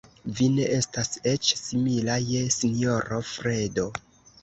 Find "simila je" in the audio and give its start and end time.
1.65-2.43